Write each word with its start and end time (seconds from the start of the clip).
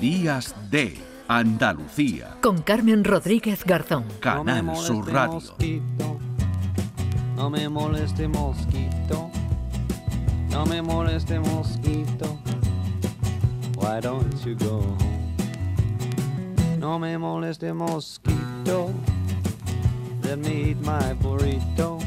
Días 0.00 0.54
de 0.70 0.96
Andalucía. 1.28 2.38
Con 2.40 2.62
Carmen 2.62 3.04
Rodríguez 3.04 3.64
Garzón. 3.66 4.04
Canal 4.20 4.74
Sur 4.74 5.12
Radio. 5.12 5.34
Mosquito, 5.34 6.18
no 7.36 7.50
me 7.50 7.68
moleste 7.68 8.26
mosquito. 8.26 9.30
No 10.48 10.64
me 10.64 10.80
moleste 10.80 11.38
mosquito. 11.38 12.38
Why 13.76 14.00
don't 14.00 14.34
you 14.42 14.56
go 14.56 14.78
home? 14.78 15.36
No 16.78 16.98
me 16.98 17.18
moleste 17.18 17.74
mosquito. 17.74 18.90
Let 20.22 20.38
me 20.38 20.70
eat 20.70 20.78
my 20.80 21.12
burrito. 21.20 21.98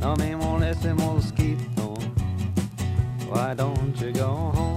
No 0.00 0.14
me 0.16 0.36
moleste 0.36 0.92
mosquito. 0.92 1.94
Why 3.30 3.54
don't 3.54 3.98
you 3.98 4.12
go 4.12 4.52
home? 4.54 4.73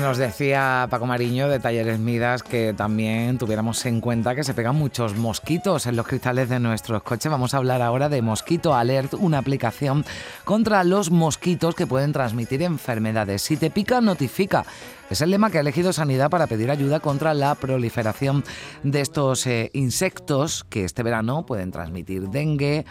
Nos 0.00 0.16
decía 0.16 0.86
Paco 0.90 1.06
Mariño 1.06 1.48
de 1.48 1.58
Talleres 1.58 1.98
Midas 1.98 2.44
que 2.44 2.72
también 2.72 3.36
tuviéramos 3.36 3.84
en 3.84 4.00
cuenta 4.00 4.34
que 4.36 4.44
se 4.44 4.54
pegan 4.54 4.76
muchos 4.76 5.16
mosquitos 5.16 5.86
en 5.86 5.96
los 5.96 6.06
cristales 6.06 6.48
de 6.48 6.60
nuestros 6.60 7.02
coches. 7.02 7.30
Vamos 7.30 7.52
a 7.52 7.56
hablar 7.56 7.82
ahora 7.82 8.08
de 8.08 8.22
Mosquito 8.22 8.74
Alert, 8.74 9.14
una 9.14 9.38
aplicación 9.38 10.04
contra 10.44 10.84
los 10.84 11.10
mosquitos 11.10 11.74
que 11.74 11.86
pueden 11.86 12.12
transmitir 12.12 12.62
enfermedades. 12.62 13.42
Si 13.42 13.56
te 13.56 13.70
pica, 13.70 14.00
notifica. 14.00 14.64
Es 15.10 15.20
el 15.20 15.30
lema 15.30 15.50
que 15.50 15.58
ha 15.58 15.62
elegido 15.62 15.92
Sanidad 15.92 16.30
para 16.30 16.46
pedir 16.46 16.70
ayuda 16.70 17.00
contra 17.00 17.34
la 17.34 17.54
proliferación 17.56 18.44
de 18.82 19.00
estos 19.00 19.46
eh, 19.46 19.70
insectos 19.72 20.64
que 20.64 20.84
este 20.84 21.02
verano 21.02 21.44
pueden 21.44 21.70
transmitir 21.70 22.28
dengue, 22.28 22.84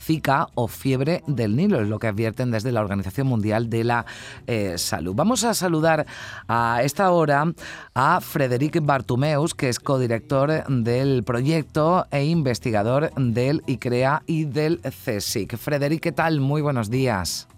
Zika 0.00 0.48
o 0.54 0.68
fiebre 0.68 1.22
del 1.26 1.56
Nilo, 1.56 1.80
es 1.80 1.88
lo 1.88 1.98
que 1.98 2.08
advierten 2.08 2.50
desde 2.50 2.72
la 2.72 2.80
Organización 2.80 3.26
Mundial 3.26 3.70
de 3.70 3.84
la 3.84 4.06
eh, 4.46 4.78
Salud. 4.78 5.14
Vamos 5.14 5.44
a 5.44 5.54
saludar 5.54 6.06
a 6.48 6.80
esta 6.82 7.10
hora 7.10 7.52
a 7.94 8.20
Frederic 8.20 8.80
Bartumeus, 8.82 9.54
que 9.54 9.68
es 9.68 9.78
codirector 9.78 10.64
del 10.68 11.22
proyecto 11.24 12.06
e 12.10 12.24
investigador 12.24 13.12
del 13.14 13.62
ICREA 13.66 14.22
y 14.26 14.44
del 14.44 14.80
CSIC. 14.80 15.56
Frederic, 15.56 16.00
¿qué 16.00 16.12
tal? 16.12 16.40
Muy 16.40 16.62
buenos 16.62 16.90
días. 16.90 17.48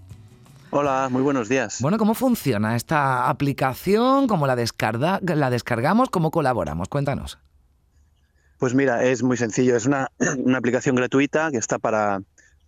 Hola, 0.74 1.08
muy 1.10 1.20
buenos 1.20 1.50
días. 1.50 1.82
Bueno, 1.82 1.98
¿cómo 1.98 2.14
funciona 2.14 2.76
esta 2.76 3.28
aplicación? 3.28 4.26
¿Cómo 4.26 4.46
la, 4.46 4.56
descarga, 4.56 5.20
la 5.22 5.50
descargamos? 5.50 6.08
¿Cómo 6.08 6.30
colaboramos? 6.30 6.88
Cuéntanos. 6.88 7.38
Pues 8.56 8.74
mira, 8.74 9.04
es 9.04 9.22
muy 9.22 9.36
sencillo. 9.36 9.76
Es 9.76 9.84
una, 9.84 10.08
una 10.38 10.56
aplicación 10.56 10.96
gratuita 10.96 11.50
que 11.50 11.58
está 11.58 11.78
para, 11.78 12.22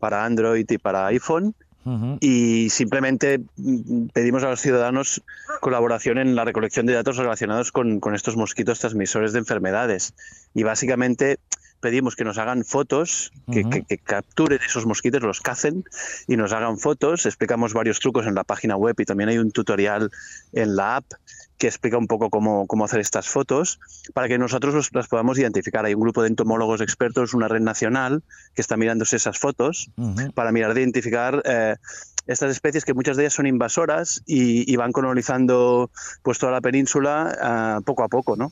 para 0.05 0.27
Android 0.27 0.67
y 0.69 0.77
para 0.77 1.07
iPhone. 1.07 1.55
Y 2.21 2.69
simplemente 2.69 3.41
mm, 3.57 4.09
pedimos 4.13 4.45
a 4.45 4.51
los 4.51 4.61
ciudadanos 4.61 5.23
colaboración 5.63 6.19
en 6.19 6.35
la 6.35 6.45
recolección 6.45 6.85
de 6.85 6.93
datos 6.93 7.17
relacionados 7.17 7.73
con, 7.73 8.01
con 8.01 8.15
estos 8.15 8.37
mosquitos 8.37 8.81
transmisores 8.81 9.33
de 9.33 9.39
enfermedades. 9.39 10.13
Y 10.53 10.63
básicamente 10.63 11.39
pedimos 11.85 12.17
que 12.17 12.25
nos 12.25 12.39
hagan 12.39 12.65
fotos, 12.65 13.31
que, 13.53 13.63
que, 13.69 13.83
que, 13.83 13.99
capturen 13.99 14.59
esos 14.65 14.87
mosquitos, 14.87 15.21
los 15.21 15.43
cacen 15.43 15.85
y 16.27 16.39
nos 16.39 16.55
hagan 16.55 16.79
fotos. 16.79 17.27
Explicamos 17.27 17.75
varios 17.75 18.01
trucos 18.01 18.27
en 18.27 18.35
la 18.35 18.43
página 18.43 18.75
web 18.75 18.95
y 18.99 19.05
también 19.05 19.29
hay 19.29 19.37
un 19.37 19.51
tutorial 19.51 20.11
en 20.55 20.77
la 20.77 20.97
app 20.97 21.05
que 21.59 21.67
explica 21.67 21.99
un 21.99 22.07
poco 22.07 22.31
cómo, 22.31 22.67
cómo 22.67 22.87
hacer 22.87 23.01
estas 23.01 23.29
fotos 23.29 23.81
para 24.15 24.29
que 24.29 24.39
nosotros 24.39 24.73
los, 24.73 24.95
las 24.95 25.09
podamos 25.09 25.39
identificar. 25.39 25.85
Hay 25.85 25.93
un 25.93 26.01
grupo 26.01 26.23
de 26.23 26.29
entomólogos 26.29 26.81
expertos, 26.81 27.35
una 27.35 27.49
red 27.49 27.61
nacional, 27.61 28.23
que 28.55 28.63
está 28.63 28.79
mirándose 28.79 29.17
esas 29.17 29.39
fotos 29.39 29.91
uh 29.97 30.09
-huh. 30.09 30.33
para 30.33 30.53
mirar 30.53 30.73
de 30.73 30.81
identificar 30.81 31.43
eh, 31.45 31.77
estas 32.27 32.50
especies 32.50 32.84
que 32.84 32.94
muchas 32.94 33.17
de 33.17 33.25
ellas 33.25 33.34
son 33.34 33.47
invasoras 33.47 34.22
y, 34.27 34.70
y 34.70 34.77
van 34.77 34.92
colonizando 34.92 35.91
pues 36.22 36.39
toda 36.39 36.53
la 36.53 36.61
península 36.61 37.78
uh, 37.78 37.83
poco 37.83 38.03
a 38.03 38.08
poco, 38.08 38.36
¿no? 38.36 38.50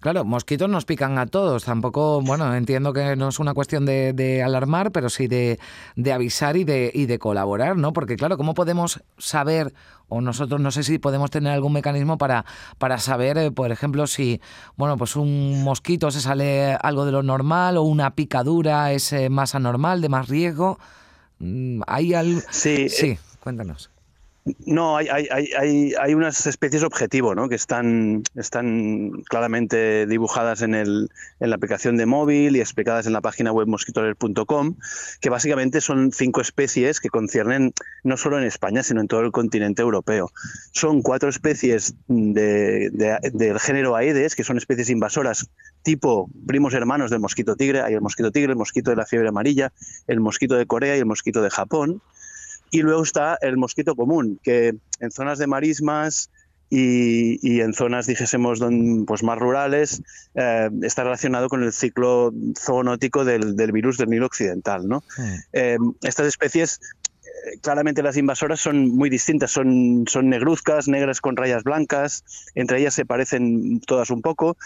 Claro, 0.00 0.24
mosquitos 0.24 0.68
nos 0.68 0.84
pican 0.84 1.18
a 1.18 1.26
todos. 1.26 1.64
Tampoco, 1.64 2.20
bueno, 2.22 2.54
entiendo 2.54 2.92
que 2.92 3.16
no 3.16 3.28
es 3.28 3.38
una 3.38 3.54
cuestión 3.54 3.86
de, 3.86 4.12
de 4.12 4.42
alarmar, 4.42 4.92
pero 4.92 5.08
sí 5.08 5.26
de, 5.26 5.58
de 5.96 6.12
avisar 6.12 6.56
y 6.56 6.64
de, 6.64 6.90
y 6.94 7.06
de 7.06 7.18
colaborar, 7.18 7.76
¿no? 7.76 7.92
Porque, 7.92 8.16
claro, 8.16 8.36
¿cómo 8.36 8.54
podemos 8.54 9.02
saber 9.18 9.72
o 10.08 10.20
nosotros 10.20 10.60
no 10.60 10.70
sé 10.70 10.82
si 10.82 10.98
podemos 10.98 11.30
tener 11.30 11.52
algún 11.52 11.72
mecanismo 11.72 12.18
para, 12.18 12.44
para 12.78 12.98
saber, 12.98 13.38
eh, 13.38 13.50
por 13.50 13.72
ejemplo, 13.72 14.06
si 14.06 14.40
bueno, 14.76 14.98
pues 14.98 15.16
un 15.16 15.64
mosquito 15.64 16.10
se 16.10 16.20
sale 16.20 16.74
algo 16.74 17.06
de 17.06 17.12
lo 17.12 17.22
normal 17.22 17.78
o 17.78 17.82
una 17.82 18.14
picadura 18.14 18.92
es 18.92 19.12
eh, 19.12 19.30
más 19.30 19.54
anormal, 19.54 20.02
de 20.02 20.08
más 20.10 20.28
riesgo. 20.28 20.78
Mm, 21.42 21.82
¿Hay 21.88 22.14
algo? 22.14 22.40
Sí, 22.50 22.88
sí 22.88 23.06
eh, 23.06 23.18
cuéntanos. 23.40 23.90
No, 24.66 24.96
hay, 24.96 25.06
hay, 25.08 25.28
hay, 25.56 25.94
hay, 26.00 26.14
unas 26.14 26.48
especies 26.48 26.82
objetivo 26.82 27.32
¿no? 27.32 27.48
que 27.48 27.54
están, 27.54 28.24
están 28.34 29.22
claramente 29.28 30.04
dibujadas 30.06 30.62
en, 30.62 30.74
el, 30.74 31.10
en 31.38 31.50
la 31.50 31.56
aplicación 31.56 31.96
de 31.96 32.06
móvil 32.06 32.56
y 32.56 32.60
explicadas 32.60 33.06
en 33.06 33.12
la 33.12 33.20
página 33.20 33.52
web 33.52 33.68
mosquitoler.com, 33.68 34.74
que 35.20 35.30
básicamente 35.30 35.80
son 35.80 36.10
cinco 36.10 36.40
especies 36.40 36.98
que 36.98 37.08
conciernen 37.08 37.72
no 38.02 38.16
solo 38.16 38.36
en 38.36 38.44
España, 38.44 38.82
sino 38.82 39.00
en 39.00 39.06
todo 39.06 39.20
el 39.20 39.30
continente 39.30 39.82
europeo. 39.82 40.32
Son 40.72 41.02
cuatro 41.02 41.28
especies 41.28 41.94
de, 42.08 42.90
de, 42.90 43.18
del 43.32 43.60
género 43.60 43.94
Aedes, 43.94 44.34
que 44.34 44.42
son 44.42 44.58
especies 44.58 44.90
invasoras 44.90 45.48
tipo 45.82 46.30
primos 46.46 46.74
hermanos 46.74 47.10
del 47.10 47.20
mosquito 47.20 47.56
tigre. 47.56 47.82
Hay 47.82 47.94
el 47.94 48.00
mosquito 48.00 48.30
tigre, 48.30 48.52
el 48.52 48.58
mosquito 48.58 48.90
de 48.90 48.96
la 48.96 49.06
fiebre 49.06 49.28
amarilla, 49.28 49.72
el 50.06 50.20
mosquito 50.20 50.54
de 50.56 50.66
Corea 50.66 50.96
y 50.96 51.00
el 51.00 51.06
mosquito 51.06 51.42
de 51.42 51.50
Japón. 51.50 52.02
Y 52.70 52.82
luego 52.82 53.02
está 53.02 53.36
el 53.42 53.56
mosquito 53.56 53.94
común, 53.94 54.40
que 54.42 54.74
en 55.00 55.10
zonas 55.10 55.38
de 55.38 55.46
marismas 55.46 56.30
y, 56.70 57.38
y 57.46 57.60
en 57.60 57.74
zonas, 57.74 58.06
dijésemos, 58.06 58.60
pues 59.06 59.22
más 59.22 59.38
rurales, 59.38 60.02
eh, 60.34 60.70
está 60.80 61.04
relacionado 61.04 61.50
con 61.50 61.62
el 61.62 61.72
ciclo 61.72 62.32
zoonótico 62.58 63.26
del, 63.26 63.56
del 63.56 63.72
virus 63.72 63.98
del 63.98 64.08
Nilo 64.08 64.24
Occidental. 64.24 64.88
¿no? 64.88 65.04
Sí. 65.14 65.22
Eh, 65.52 65.76
estas 66.00 66.26
especies 66.28 66.80
claramente 67.60 68.02
las 68.02 68.16
invasoras 68.16 68.60
son 68.60 68.88
muy 68.88 69.10
distintas, 69.10 69.50
son, 69.50 70.04
son 70.08 70.28
negruzcas, 70.28 70.88
negras 70.88 71.20
con 71.20 71.36
rayas 71.36 71.64
blancas, 71.64 72.24
entre 72.54 72.80
ellas 72.80 72.94
se 72.94 73.04
parecen 73.04 73.80
todas 73.80 74.10
un 74.10 74.22
poco, 74.22 74.56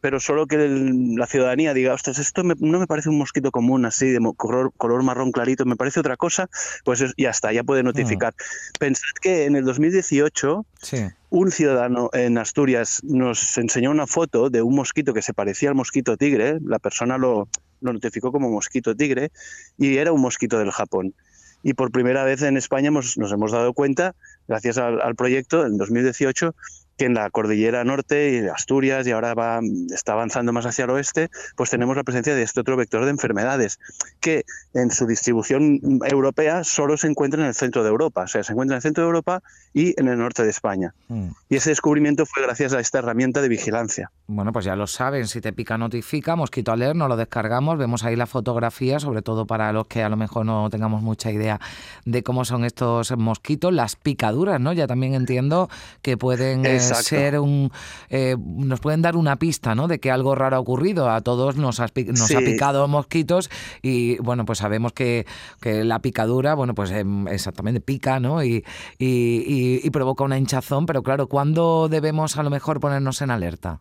pero 0.00 0.20
solo 0.20 0.46
que 0.46 0.56
el, 0.56 1.14
la 1.16 1.26
ciudadanía 1.26 1.74
diga, 1.74 1.94
ostras, 1.94 2.18
esto 2.18 2.44
me, 2.44 2.54
no 2.58 2.78
me 2.78 2.86
parece 2.86 3.08
un 3.08 3.18
mosquito 3.18 3.50
común 3.50 3.84
así, 3.84 4.10
de 4.10 4.20
color, 4.36 4.72
color 4.76 5.02
marrón 5.02 5.32
clarito, 5.32 5.64
me 5.64 5.76
parece 5.76 6.00
otra 6.00 6.16
cosa, 6.16 6.48
pues 6.84 7.00
es, 7.00 7.14
ya 7.16 7.30
está, 7.30 7.52
ya 7.52 7.64
puede 7.64 7.82
notificar. 7.82 8.32
Mm. 8.32 8.78
Pensad 8.78 9.10
que 9.20 9.44
en 9.44 9.56
el 9.56 9.64
2018 9.64 10.66
sí. 10.80 10.96
un 11.30 11.50
ciudadano 11.50 12.10
en 12.12 12.38
Asturias 12.38 13.00
nos 13.04 13.58
enseñó 13.58 13.90
una 13.90 14.06
foto 14.06 14.50
de 14.50 14.62
un 14.62 14.74
mosquito 14.74 15.14
que 15.14 15.22
se 15.22 15.34
parecía 15.34 15.68
al 15.68 15.74
mosquito 15.74 16.16
tigre, 16.16 16.58
la 16.64 16.78
persona 16.78 17.18
lo, 17.18 17.48
lo 17.80 17.92
notificó 17.92 18.32
como 18.32 18.50
mosquito 18.50 18.94
tigre 18.94 19.30
y 19.78 19.96
era 19.96 20.12
un 20.12 20.20
mosquito 20.20 20.58
del 20.58 20.70
Japón 20.70 21.14
y 21.62 21.74
por 21.74 21.90
primera 21.90 22.24
vez 22.24 22.42
en 22.42 22.56
España 22.56 22.88
hemos, 22.88 23.18
nos 23.18 23.32
hemos 23.32 23.52
dado 23.52 23.74
cuenta, 23.74 24.14
gracias 24.48 24.78
al, 24.78 25.00
al, 25.00 25.14
proyecto, 25.14 25.66
en 25.66 25.76
2018, 25.76 26.54
que 27.00 27.06
en 27.06 27.14
la 27.14 27.30
cordillera 27.30 27.82
norte 27.82 28.30
y 28.30 28.46
Asturias 28.46 29.06
y 29.06 29.12
ahora 29.12 29.32
va, 29.32 29.60
está 29.90 30.12
avanzando 30.12 30.52
más 30.52 30.66
hacia 30.66 30.84
el 30.84 30.90
oeste, 30.90 31.30
pues 31.56 31.70
tenemos 31.70 31.96
la 31.96 32.04
presencia 32.04 32.34
de 32.34 32.42
este 32.42 32.60
otro 32.60 32.76
vector 32.76 33.06
de 33.06 33.10
enfermedades 33.10 33.78
que 34.20 34.44
en 34.74 34.90
su 34.90 35.06
distribución 35.06 35.80
europea 36.04 36.62
solo 36.62 36.98
se 36.98 37.06
encuentra 37.06 37.40
en 37.40 37.46
el 37.46 37.54
centro 37.54 37.84
de 37.84 37.88
Europa, 37.88 38.24
o 38.24 38.26
sea, 38.26 38.44
se 38.44 38.52
encuentra 38.52 38.74
en 38.74 38.80
el 38.80 38.82
centro 38.82 39.02
de 39.02 39.06
Europa 39.06 39.42
y 39.72 39.98
en 39.98 40.08
el 40.08 40.18
norte 40.18 40.44
de 40.44 40.50
España. 40.50 40.92
Mm. 41.08 41.28
Y 41.48 41.56
ese 41.56 41.70
descubrimiento 41.70 42.26
fue 42.26 42.42
gracias 42.42 42.74
a 42.74 42.80
esta 42.80 42.98
herramienta 42.98 43.40
de 43.40 43.48
vigilancia. 43.48 44.10
Bueno, 44.26 44.52
pues 44.52 44.66
ya 44.66 44.76
lo 44.76 44.86
saben, 44.86 45.26
si 45.26 45.40
te 45.40 45.54
pica 45.54 45.78
notifica, 45.78 46.36
Mosquito 46.36 46.70
Alert, 46.70 46.96
nos 46.96 47.08
lo 47.08 47.16
descargamos, 47.16 47.78
vemos 47.78 48.04
ahí 48.04 48.14
la 48.14 48.26
fotografía, 48.26 49.00
sobre 49.00 49.22
todo 49.22 49.46
para 49.46 49.72
los 49.72 49.86
que 49.86 50.02
a 50.02 50.10
lo 50.10 50.18
mejor 50.18 50.44
no 50.44 50.68
tengamos 50.68 51.02
mucha 51.02 51.32
idea 51.32 51.60
de 52.04 52.22
cómo 52.22 52.44
son 52.44 52.66
estos 52.66 53.16
mosquitos, 53.16 53.72
las 53.72 53.96
picaduras, 53.96 54.60
¿no? 54.60 54.74
Ya 54.74 54.86
también 54.86 55.14
entiendo 55.14 55.70
que 56.02 56.18
pueden 56.18 56.66
ser 56.94 57.38
un 57.38 57.70
eh, 58.08 58.36
nos 58.38 58.80
pueden 58.80 59.02
dar 59.02 59.16
una 59.16 59.36
pista 59.36 59.74
¿no? 59.74 59.88
de 59.88 60.00
que 60.00 60.10
algo 60.10 60.34
raro 60.34 60.56
ha 60.56 60.60
ocurrido 60.60 61.10
a 61.10 61.20
todos 61.20 61.56
nos, 61.56 61.80
ha, 61.80 61.86
nos 62.06 62.26
sí. 62.26 62.34
ha 62.34 62.40
picado 62.40 62.86
mosquitos 62.88 63.50
y 63.82 64.18
bueno 64.18 64.44
pues 64.44 64.58
sabemos 64.58 64.92
que, 64.92 65.26
que 65.60 65.84
la 65.84 66.00
picadura 66.00 66.54
bueno 66.54 66.74
pues 66.74 66.90
eh, 66.90 67.04
exactamente 67.28 67.80
pica 67.80 68.20
¿no? 68.20 68.42
Y, 68.42 68.64
y, 68.98 69.06
y, 69.06 69.80
y, 69.82 69.90
provoca 69.90 70.24
una 70.24 70.38
hinchazón 70.38 70.86
pero 70.86 71.02
claro 71.02 71.28
¿cuándo 71.28 71.88
debemos 71.88 72.36
a 72.36 72.42
lo 72.42 72.50
mejor 72.50 72.80
ponernos 72.80 73.22
en 73.22 73.30
alerta? 73.30 73.80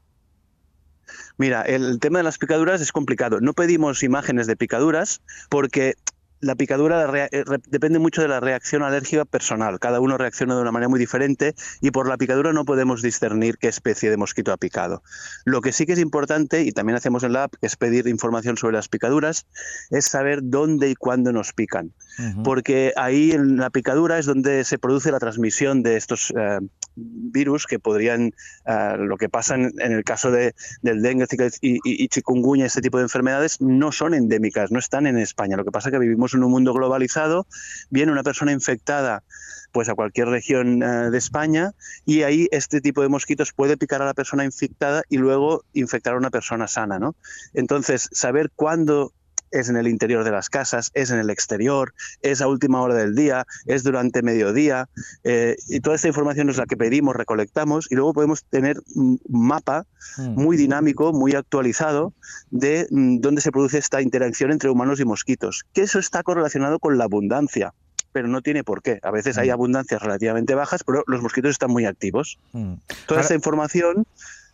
Mira, 1.38 1.62
el 1.62 2.00
tema 2.00 2.20
de 2.20 2.24
las 2.24 2.38
picaduras 2.38 2.82
es 2.82 2.92
complicado. 2.92 3.40
No 3.40 3.54
pedimos 3.54 4.04
imágenes 4.04 4.46
de 4.46 4.58
picaduras 4.58 5.22
porque 5.50 5.96
la 6.42 6.56
picadura 6.56 7.28
eh, 7.32 7.44
depende 7.68 8.00
mucho 8.00 8.22
de 8.22 8.28
la 8.28 8.40
reacción 8.40 8.84
alérgica 8.84 9.26
personal. 9.26 9.80
Cada 9.80 10.00
uno 10.00 10.18
reacciona 10.18 10.56
de 10.56 10.62
una 10.62 10.72
manera 10.72 10.90
muy 10.90 11.00
diferente 11.00 11.56
y 11.82 11.92
por 11.92 12.08
la 12.08 12.18
picadura 12.18 12.54
no 12.54 12.66
podemos 12.66 13.02
discernir 13.02 13.58
qué 13.58 13.68
especie 13.68 14.10
de 14.10 14.18
mosquito 14.18 14.52
ha 14.52 14.58
picado. 14.58 15.04
Lo 15.46 15.62
que 15.62 15.72
sí 15.72 15.86
que 15.86 15.94
es 15.94 16.00
importante, 16.00 16.62
y 16.64 16.72
también 16.72 16.96
hacemos 16.96 17.24
en 17.24 17.34
la 17.34 17.44
app, 17.44 17.54
es 17.62 17.76
pedir 17.76 18.08
información 18.08 18.58
sobre 18.58 18.76
las 18.76 18.88
picaduras, 18.88 19.46
es 19.90 20.06
saber 20.06 20.40
dónde 20.44 20.90
y 20.90 20.96
cuándo 20.96 21.32
nos 21.32 21.54
pican. 21.54 21.94
Porque 22.44 22.92
ahí 22.98 23.32
en 23.32 23.56
la 23.56 23.70
picadura 23.70 24.20
es 24.20 24.26
donde 24.26 24.66
se 24.66 24.78
produce 24.78 25.10
la 25.10 25.20
transmisión 25.20 25.84
de 25.84 25.96
estos 25.96 26.34
eh, 26.36 26.60
virus 26.96 27.66
que 27.66 27.80
podrían, 27.80 28.34
eh, 28.66 28.96
lo 28.98 29.16
que 29.16 29.30
pasa 29.30 29.56
en, 29.56 29.72
el 29.80 30.04
caso 30.04 30.30
de, 30.30 30.54
del 30.82 31.02
dengue 31.02 31.28
y, 31.62 31.80
y, 31.84 32.08
chikungunya, 32.10 32.66
este 32.66 32.82
tipo 32.82 32.98
de 32.98 33.04
enfermedades, 33.04 33.62
no 33.62 33.94
son 33.94 34.14
endémicas, 34.14 34.70
no 34.70 34.80
están 34.80 35.08
en 35.08 35.18
España. 35.18 35.56
Lo 35.56 35.64
que 35.64 35.72
pasa 35.72 35.88
es 35.88 35.94
que 35.94 36.00
vivimos 36.00 36.29
en 36.38 36.44
un 36.44 36.52
mundo 36.52 36.74
globalizado, 36.74 37.48
viene 37.90 38.12
una 38.12 38.24
persona 38.24 38.52
infectada 38.52 39.24
pues 39.72 39.88
a 39.90 39.96
cualquier 39.96 40.28
región 40.28 40.82
eh, 40.82 41.12
de 41.12 41.18
España 41.18 41.74
y 42.06 42.24
ahí 42.24 42.48
este 42.52 42.82
tipo 42.82 43.02
de 43.02 43.10
mosquitos 43.10 43.54
puede 43.54 43.78
picar 43.78 44.02
a 44.02 44.06
la 44.06 44.14
persona 44.14 44.44
infectada 44.44 45.04
y 45.10 45.18
luego 45.18 45.64
infectar 45.74 46.16
a 46.16 46.18
una 46.18 46.32
persona 46.32 46.68
sana, 46.68 47.00
¿no? 47.00 47.16
Entonces, 47.54 48.10
saber 48.12 48.52
cuándo 48.56 49.14
es 49.52 49.70
en 49.70 49.78
el 49.78 49.88
interior 49.88 50.24
de 50.24 50.32
las 50.32 50.50
casas, 50.50 50.92
es 50.94 51.12
en 51.12 51.20
el 51.20 51.30
exterior, 51.30 51.94
es 52.22 52.42
a 52.42 52.48
última 52.48 52.82
hora 52.82 52.96
del 52.96 53.16
día, 53.16 53.46
es 53.66 53.84
durante 53.84 54.22
mediodía. 54.22 54.90
Eh, 55.24 55.56
y 55.68 55.80
toda 55.80 55.96
esta 55.96 56.08
información 56.08 56.50
es 56.50 56.58
la 56.58 56.66
que 56.66 56.78
pedimos, 56.78 57.16
recolectamos 57.16 57.88
y 57.90 57.96
luego 57.96 58.14
podemos 58.14 58.44
tener 58.44 58.80
un 58.96 59.20
mapa 59.30 59.86
mm. 60.18 60.30
muy 60.30 60.58
dinámico, 60.58 61.14
muy 61.14 61.36
actualizado 61.36 62.14
de 62.52 62.88
mm, 62.90 63.20
dónde 63.20 63.42
se 63.42 63.52
produce 63.52 63.78
esta 63.78 64.02
interacción 64.02 64.52
entre 64.52 64.70
humanos 64.70 65.00
y 65.00 65.06
mosquitos. 65.06 65.66
Que 65.74 65.82
eso 65.82 66.00
está 66.00 66.24
correlacionado 66.24 66.80
con 66.80 66.98
la 66.98 67.06
abundancia 67.06 67.74
pero 68.12 68.28
no 68.28 68.42
tiene 68.42 68.64
por 68.64 68.82
qué. 68.82 69.00
A 69.04 69.12
veces 69.12 69.38
hay 69.38 69.50
mm. 69.50 69.54
abundancias 69.54 70.02
relativamente 70.02 70.56
bajas, 70.56 70.84
pero 70.84 71.04
los 71.06 71.22
mosquitos 71.22 71.52
están 71.52 71.70
muy 71.70 71.86
activos. 71.86 72.40
Toda 73.06 73.22
esta 73.22 73.36
información 73.36 74.08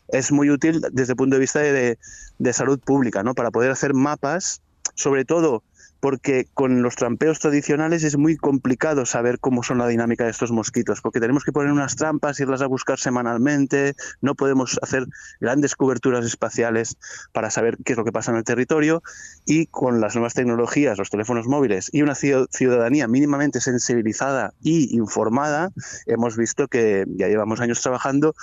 es 0.09 0.31
muy 0.31 0.49
útil 0.49 0.81
desde 0.91 1.13
el 1.13 1.17
punto 1.17 1.35
de 1.35 1.39
vista 1.39 1.59
de, 1.59 1.97
de, 2.37 2.53
salud 2.53 2.79
pública, 2.79 3.23
¿no? 3.23 3.33
Para 3.33 3.51
poder 3.51 3.71
hacer 3.71 3.93
mapas 3.93 4.61
sobre 4.93 5.25
todo 5.25 5.63
porque 6.05 6.45
con 6.53 6.83
los 6.83 6.95
trampeos 6.95 7.39
tradicionales 7.39 8.03
es 8.03 8.15
muy 8.15 8.37
complicado 8.37 9.07
saber 9.07 9.39
cómo 9.39 9.63
son 9.63 9.79
la 9.79 9.87
dinámica 9.87 10.25
de 10.25 10.29
estos 10.29 10.51
mosquitos, 10.51 11.01
porque 11.01 11.19
tenemos 11.19 11.43
que 11.43 11.51
poner 11.51 11.71
unas 11.71 11.95
trampas, 11.95 12.39
irlas 12.39 12.61
a 12.61 12.67
buscar 12.67 12.99
semanalmente, 12.99 13.95
no 14.21 14.35
podemos 14.35 14.79
hacer 14.83 15.07
grandes 15.39 15.75
coberturas 15.75 16.23
espaciales 16.23 16.97
para 17.31 17.49
saber 17.49 17.77
qué 17.83 17.93
es 17.93 17.97
lo 17.97 18.05
que 18.05 18.11
pasa 18.11 18.29
en 18.29 18.37
el 18.37 18.43
territorio 18.43 19.01
y 19.45 19.65
con 19.65 19.99
las 19.99 20.13
nuevas 20.13 20.35
tecnologías, 20.35 20.99
los 20.99 21.09
teléfonos 21.09 21.47
móviles 21.47 21.89
y 21.91 22.03
una 22.03 22.13
ciudadanía 22.13 23.07
mínimamente 23.07 23.59
sensibilizada 23.59 24.53
y 24.61 24.95
informada, 24.95 25.71
hemos 26.05 26.37
visto 26.37 26.67
que 26.67 27.05
ya 27.15 27.29
llevamos 27.29 27.61
años 27.61 27.81
trabajando 27.81 28.35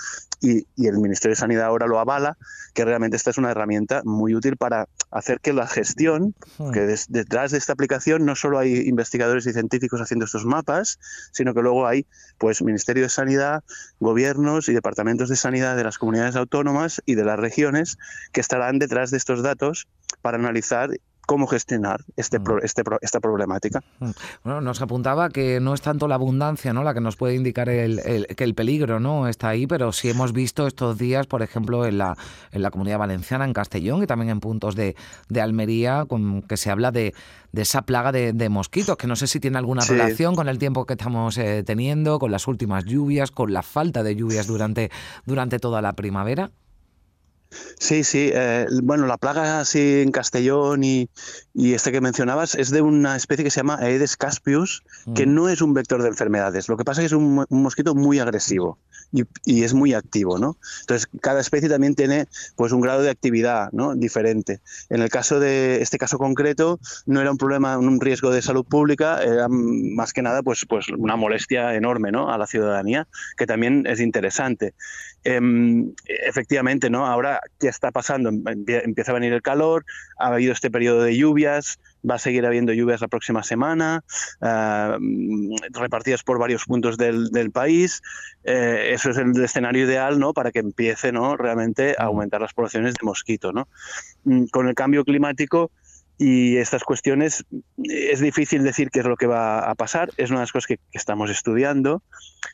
y, 0.43 0.67
el 0.85 0.97
Ministerio 0.97 1.31
de 1.31 1.39
Sanidad 1.39 1.65
ahora 1.65 1.87
lo 1.87 1.99
avala, 1.99 2.37
que 2.73 2.83
realmente 2.83 3.15
esta 3.15 3.29
es 3.29 3.37
una 3.37 3.51
herramienta 3.51 4.01
muy 4.03 4.35
útil 4.35 4.57
para 4.57 4.89
hacer 5.09 5.39
que 5.39 5.53
la 5.53 5.67
gestión, 5.67 6.35
hmm. 6.57 6.71
que 6.71 6.81
detrás 7.07 7.51
de 7.51 7.57
esta 7.57 7.73
aplicación 7.73 8.25
no 8.25 8.35
solo 8.35 8.59
hay 8.59 8.87
investigadores 8.87 9.47
y 9.47 9.53
científicos 9.53 10.01
haciendo 10.01 10.25
estos 10.25 10.45
mapas, 10.45 10.99
sino 11.31 11.53
que 11.53 11.61
luego 11.61 11.87
hay 11.87 12.05
pues 12.37 12.61
Ministerio 12.61 13.03
de 13.03 13.09
Sanidad, 13.09 13.63
gobiernos 13.99 14.67
y 14.67 14.73
departamentos 14.73 15.29
de 15.29 15.37
sanidad 15.37 15.77
de 15.77 15.85
las 15.85 15.97
comunidades 15.97 16.35
autónomas 16.35 17.01
y 17.05 17.15
de 17.15 17.23
las 17.23 17.39
regiones 17.39 17.97
que 18.33 18.41
estarán 18.41 18.79
detrás 18.79 19.11
de 19.11 19.17
estos 19.17 19.43
datos 19.43 19.87
para 20.21 20.37
analizar 20.37 20.89
cómo 21.25 21.47
gestionar 21.47 22.03
este, 22.17 22.39
mm. 22.39 22.59
este 22.63 22.83
esta 23.01 23.19
problemática. 23.19 23.81
Mm. 23.99 24.09
Bueno, 24.43 24.61
nos 24.61 24.81
apuntaba 24.81 25.29
que 25.29 25.59
no 25.59 25.73
es 25.73 25.81
tanto 25.81 26.07
la 26.07 26.15
abundancia 26.15 26.73
¿no? 26.73 26.83
la 26.83 26.93
que 26.93 27.01
nos 27.01 27.15
puede 27.15 27.35
indicar 27.35 27.69
el, 27.69 28.27
que 28.35 28.43
el 28.43 28.55
peligro 28.55 28.99
no 28.99 29.27
está 29.27 29.49
ahí, 29.49 29.67
pero 29.67 29.91
sí 29.91 30.09
hemos 30.09 30.33
visto 30.33 30.67
estos 30.67 30.97
días, 30.97 31.27
por 31.27 31.41
ejemplo, 31.41 31.85
en 31.85 31.97
la, 31.97 32.15
en 32.51 32.61
la 32.61 32.71
comunidad 32.71 32.99
valenciana, 32.99 33.45
en 33.45 33.53
Castellón 33.53 34.03
y 34.03 34.07
también 34.07 34.29
en 34.29 34.39
puntos 34.39 34.75
de, 34.75 34.95
de 35.29 35.41
Almería, 35.41 36.05
con, 36.07 36.41
que 36.41 36.57
se 36.57 36.69
habla 36.69 36.91
de, 36.91 37.13
de 37.53 37.61
esa 37.61 37.83
plaga 37.83 38.11
de, 38.11 38.49
mosquitos, 38.49 38.97
que 38.97 39.07
no 39.07 39.15
sé 39.15 39.27
si 39.27 39.39
tiene 39.39 39.57
alguna 39.57 39.83
relación 39.85 40.35
con 40.35 40.49
el 40.49 40.57
tiempo 40.57 40.85
que 40.85 40.93
estamos 40.93 41.37
eh, 41.37 41.63
teniendo, 41.63 42.19
con 42.19 42.31
las 42.31 42.47
últimas 42.47 42.83
lluvias, 42.83 43.31
con 43.31 43.53
la 43.53 43.61
falta 43.61 44.03
de 44.03 44.15
lluvias 44.15 44.47
durante, 44.47 44.91
durante 45.25 45.59
toda 45.59 45.81
la 45.81 45.93
primavera. 45.93 46.51
Sí, 47.79 48.03
sí. 48.03 48.31
Eh, 48.33 48.67
bueno, 48.83 49.07
la 49.07 49.17
plaga 49.17 49.59
así 49.59 50.01
en 50.01 50.11
Castellón 50.11 50.83
y, 50.83 51.09
este 51.55 51.91
que 51.91 52.01
mencionabas 52.01 52.55
es 52.55 52.71
de 52.71 52.81
una 52.81 53.15
especie 53.15 53.43
que 53.43 53.51
se 53.51 53.59
llama 53.59 53.77
Aedes 53.79 54.17
caspius, 54.17 54.83
que 55.15 55.25
mm. 55.25 55.33
no 55.33 55.49
es 55.49 55.61
un 55.61 55.73
vector 55.73 56.01
de 56.01 56.09
enfermedades. 56.09 56.69
Lo 56.69 56.77
que 56.77 56.83
pasa 56.83 57.01
es 57.01 57.03
que 57.03 57.15
es 57.15 57.19
un, 57.19 57.45
mosquito 57.49 57.95
muy 57.95 58.19
agresivo 58.19 58.79
y, 59.11 59.63
es 59.63 59.73
muy 59.73 59.93
activo, 59.93 60.39
¿no? 60.39 60.57
Entonces, 60.81 61.07
cada 61.21 61.41
especie 61.41 61.69
también 61.69 61.95
tiene 61.95 62.27
pues 62.55 62.71
un 62.71 62.81
grado 62.81 63.01
de 63.01 63.09
actividad 63.09 63.69
¿no? 63.71 63.95
diferente. 63.95 64.61
En 64.89 65.01
el 65.01 65.09
caso 65.09 65.39
de 65.39 65.81
este 65.81 65.97
caso 65.97 66.17
concreto, 66.17 66.79
no 67.05 67.21
era 67.21 67.31
un 67.31 67.37
problema, 67.37 67.77
un 67.77 67.99
riesgo 67.99 68.31
de 68.31 68.41
salud 68.41 68.65
pública, 68.65 69.21
era 69.21 69.47
más 69.49 70.13
que 70.13 70.21
nada 70.21 70.41
pues, 70.41 70.65
pues 70.67 70.87
una 70.89 71.15
molestia 71.15 71.75
enorme 71.75 72.11
¿no? 72.11 72.31
a 72.31 72.37
la 72.37 72.47
ciudadanía, 72.47 73.07
que 73.37 73.45
también 73.45 73.85
es 73.87 73.99
interesante. 73.99 74.73
Em, 75.25 75.93
efectivamente, 76.05 76.89
¿no? 76.89 77.05
Ahora, 77.05 77.39
¿qué 77.59 77.67
está 77.67 77.91
pasando? 77.91 78.29
Empieza 78.29 79.11
a 79.11 79.15
venir 79.15 79.31
el 79.31 79.41
calor, 79.41 79.85
ha 80.17 80.27
habido 80.27 80.51
este 80.51 80.69
periodo 80.69 81.01
de 81.01 81.15
lluvias, 81.15 81.79
va 82.09 82.15
a 82.15 82.19
seguir 82.19 82.45
habiendo 82.45 82.73
lluvias 82.73 82.99
la 82.99 83.07
próxima 83.07 83.43
semana, 83.43 84.03
ah, 84.41 84.97
repartidas 85.71 86.23
por 86.23 86.39
varios 86.39 86.65
puntos 86.65 86.97
del, 86.97 87.51
país. 87.53 88.01
Eh, 88.43 88.91
eso 88.93 89.11
es 89.11 89.17
el 89.17 89.41
escenario 89.41 89.85
ideal, 89.85 90.19
¿no? 90.19 90.33
Para 90.33 90.51
que 90.51 90.59
empiece, 90.59 91.11
¿no? 91.11 91.37
Realmente 91.37 91.95
a 91.97 92.05
aumentar 92.05 92.41
las 92.41 92.53
poblaciones 92.53 92.93
de 92.95 93.05
mosquito, 93.05 93.53
¿no? 93.53 93.67
Mm, 94.25 94.45
con 94.47 94.67
el 94.67 94.75
cambio 94.75 95.05
climático, 95.05 95.71
y 96.17 96.57
estas 96.57 96.83
cuestiones 96.83 97.45
es 97.83 98.19
difícil 98.19 98.63
decir 98.63 98.89
qué 98.91 98.99
es 98.99 99.05
lo 99.05 99.17
que 99.17 99.27
va 99.27 99.59
a 99.59 99.75
pasar, 99.75 100.09
es 100.17 100.29
una 100.29 100.39
de 100.39 100.43
las 100.43 100.51
cosas 100.51 100.67
que, 100.67 100.79
estamos 100.93 101.29
estudiando. 101.29 102.03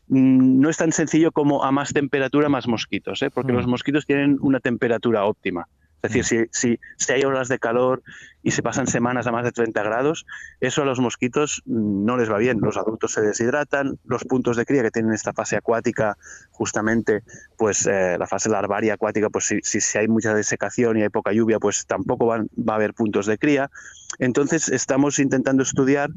Mm, 0.08 0.60
no 0.62 0.70
es 0.70 0.78
tan 0.78 0.92
sencillo 0.92 1.32
como 1.32 1.64
a 1.64 1.72
más 1.72 1.94
temperatura 1.94 2.50
más 2.50 2.68
mosquitos, 2.68 3.22
¿eh? 3.22 3.30
porque 3.30 3.54
los 3.54 3.68
mm. 3.68 3.70
mosquitos 3.70 4.06
tienen 4.06 4.38
una 4.42 4.60
temperatura 4.60 5.26
óptima. 5.26 5.68
Es 6.02 6.14
decir, 6.14 6.44
mm. 6.44 6.50
si, 6.52 6.80
si, 6.98 7.12
hay 7.12 7.24
horas 7.24 7.50
de 7.50 7.60
calor 7.60 8.02
y 8.44 8.52
se 8.52 8.64
pasan 8.64 8.88
semanas 8.88 9.28
a 9.28 9.32
más 9.32 9.44
de 9.44 9.52
30 9.52 9.84
grados, 9.84 10.26
eso 10.60 10.82
a 10.82 10.86
los 10.86 11.00
mosquitos 11.00 11.62
no 11.66 12.18
les 12.18 12.32
va 12.32 12.38
bien. 12.38 12.60
Los 12.62 12.78
adultos 12.78 13.14
se 13.14 13.22
deshidratan, 13.22 14.00
los 14.06 14.24
puntos 14.24 14.58
de 14.58 14.66
cría 14.66 14.84
que 14.84 14.92
tienen 14.92 15.14
esta 15.14 15.34
fase 15.34 15.58
acuática, 15.58 16.18
justamente, 16.52 17.24
pues 17.58 17.86
eh, 17.86 18.18
la 18.18 18.28
fase 18.28 18.50
larvaria 18.50 18.94
acuática, 18.94 19.30
pues 19.30 19.46
si, 19.46 19.62
si, 19.62 19.98
hay 19.98 20.08
mucha 20.08 20.34
desecación 20.34 20.98
y 20.98 21.04
hay 21.04 21.10
poca 21.10 21.34
lluvia, 21.34 21.60
pues 21.60 21.86
tampoco 21.86 22.28
van, 22.28 22.50
va 22.58 22.74
a 22.74 22.76
haber 22.78 22.94
puntos 22.94 23.26
de 23.26 23.38
cría. 23.38 23.70
Entonces 24.18 24.70
estamos 24.70 25.20
intentando 25.20 25.64
estudiar 25.64 26.10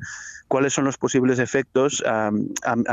cuáles 0.53 0.75
son 0.75 0.85
los 0.85 0.99
posibles 0.99 1.39
efectos 1.39 2.05
a, 2.07 2.31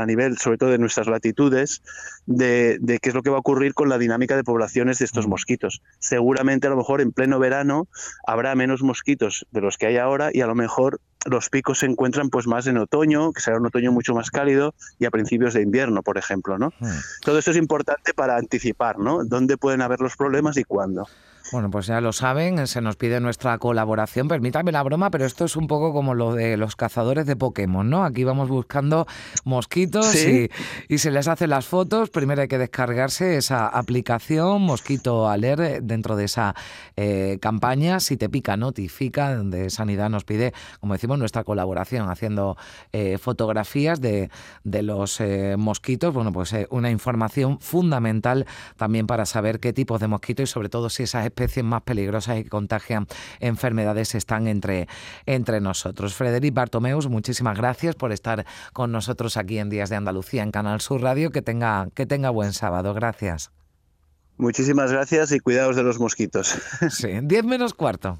nivel, 0.06 0.38
sobre 0.38 0.56
todo 0.56 0.70
de 0.70 0.78
nuestras 0.78 1.08
latitudes, 1.08 1.82
de, 2.24 2.80
qué 3.02 3.10
es 3.10 3.14
lo 3.14 3.20
que 3.20 3.28
va 3.28 3.36
a 3.36 3.40
ocurrir 3.40 3.74
con 3.74 3.90
la 3.90 3.98
dinámica 3.98 4.34
de 4.34 4.44
poblaciones 4.44 4.98
de 4.98 5.04
estos 5.04 5.26
mm. 5.26 5.28
mosquitos. 5.28 5.82
Seguramente 5.98 6.68
a 6.68 6.70
lo 6.70 6.78
mejor 6.78 7.02
en 7.02 7.12
pleno 7.12 7.38
verano 7.38 7.86
habrá 8.26 8.54
menos 8.54 8.82
mosquitos 8.82 9.19
de 9.50 9.60
los 9.60 9.78
que 9.78 9.86
hay 9.86 9.96
ahora 9.96 10.30
y 10.32 10.40
a 10.40 10.46
lo 10.46 10.54
mejor 10.54 11.00
los 11.26 11.50
picos 11.50 11.80
se 11.80 11.86
encuentran 11.86 12.30
pues 12.30 12.46
más 12.46 12.66
en 12.66 12.78
otoño, 12.78 13.32
que 13.32 13.40
será 13.40 13.58
un 13.58 13.66
otoño 13.66 13.92
mucho 13.92 14.14
más 14.14 14.30
cálido, 14.30 14.74
y 14.98 15.04
a 15.04 15.10
principios 15.10 15.54
de 15.54 15.62
invierno, 15.62 16.02
por 16.02 16.16
ejemplo, 16.18 16.58
¿no? 16.58 16.72
Mm. 16.80 16.88
Todo 17.22 17.38
esto 17.38 17.50
es 17.50 17.56
importante 17.56 18.14
para 18.14 18.36
anticipar, 18.36 18.98
¿no? 18.98 19.24
Dónde 19.24 19.58
pueden 19.58 19.82
haber 19.82 20.00
los 20.00 20.16
problemas 20.16 20.56
y 20.56 20.64
cuándo. 20.64 21.06
Bueno, 21.52 21.68
pues 21.68 21.86
ya 21.86 22.00
lo 22.00 22.12
saben, 22.12 22.64
se 22.68 22.80
nos 22.80 22.94
pide 22.94 23.18
nuestra 23.18 23.58
colaboración. 23.58 24.28
Permítame 24.28 24.70
la 24.70 24.84
broma, 24.84 25.10
pero 25.10 25.26
esto 25.26 25.46
es 25.46 25.56
un 25.56 25.66
poco 25.66 25.92
como 25.92 26.14
lo 26.14 26.34
de 26.34 26.56
los 26.56 26.76
cazadores 26.76 27.26
de 27.26 27.34
Pokémon, 27.34 27.90
¿no? 27.90 28.04
Aquí 28.04 28.22
vamos 28.22 28.48
buscando 28.48 29.06
mosquitos 29.44 30.14
y, 30.14 30.48
se 30.96 31.10
les 31.10 31.26
hacen 31.26 31.50
las 31.50 31.66
fotos. 31.66 32.10
Primero 32.10 32.42
hay 32.42 32.48
que 32.48 32.58
descargarse 32.58 33.36
esa 33.36 33.66
aplicación 33.66 34.62
Mosquito 34.62 35.28
Alert 35.28 35.82
dentro 35.82 36.14
de 36.14 36.26
esa 36.26 36.54
eh, 36.96 37.38
campaña. 37.40 37.98
Si 37.98 38.16
te 38.16 38.28
pica, 38.28 38.56
notifica, 38.56 39.09
donde 39.10 39.70
Sanidad 39.70 40.10
nos 40.10 40.24
pide, 40.24 40.52
como 40.80 40.94
decimos, 40.94 41.18
nuestra 41.18 41.44
colaboración, 41.44 42.08
haciendo 42.08 42.56
eh, 42.92 43.18
fotografías 43.18 44.00
de, 44.00 44.30
de 44.64 44.82
los 44.82 45.20
eh, 45.20 45.56
mosquitos. 45.58 46.14
Bueno, 46.14 46.32
pues 46.32 46.54
una 46.70 46.90
información 46.90 47.60
fundamental 47.60 48.46
también 48.76 49.06
para 49.06 49.26
saber 49.26 49.60
qué 49.60 49.72
tipos 49.72 50.00
de 50.00 50.08
mosquitos 50.08 50.44
y 50.44 50.46
sobre 50.46 50.68
todo 50.68 50.90
si 50.90 51.04
esas 51.04 51.24
especies 51.24 51.64
más 51.64 51.82
peligrosas 51.82 52.38
y 52.38 52.44
que 52.44 52.50
contagian 52.50 53.06
enfermedades 53.40 54.14
están 54.14 54.48
entre, 54.48 54.88
entre 55.26 55.60
nosotros. 55.60 56.14
Frederic 56.14 56.54
Bartomeus, 56.54 57.08
muchísimas 57.08 57.56
gracias 57.56 57.94
por 57.94 58.12
estar 58.12 58.46
con 58.72 58.92
nosotros 58.92 59.36
aquí 59.36 59.58
en 59.58 59.70
Días 59.70 59.90
de 59.90 59.96
Andalucía 59.96 60.42
en 60.42 60.50
Canal 60.50 60.80
Sur 60.80 61.02
Radio. 61.02 61.30
Que 61.30 61.42
tenga, 61.42 61.88
que 61.94 62.06
tenga 62.06 62.30
buen 62.30 62.52
sábado. 62.52 62.94
Gracias. 62.94 63.50
Muchísimas 64.36 64.90
gracias 64.90 65.32
y 65.32 65.40
cuidados 65.40 65.76
de 65.76 65.82
los 65.82 66.00
mosquitos. 66.00 66.54
Sí, 66.90 67.08
10 67.22 67.44
menos 67.44 67.74
cuarto. 67.74 68.18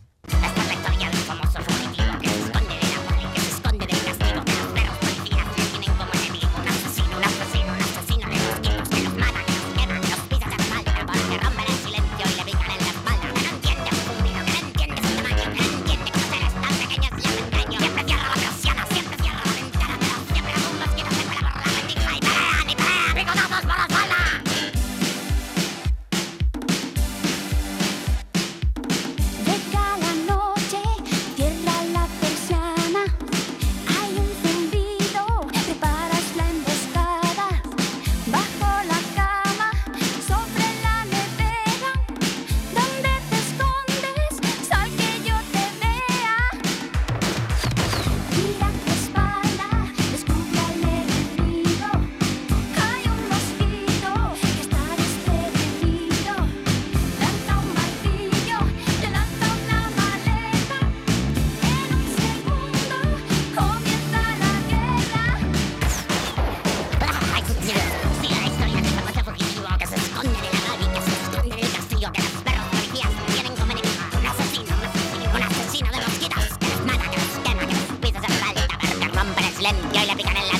Slim, 79.60 79.76
you're 79.92 80.06
the 80.06 80.14
big 80.16 80.59